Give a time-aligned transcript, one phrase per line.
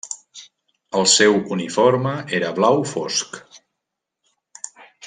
[1.01, 3.41] El seu uniforme era blau fosc.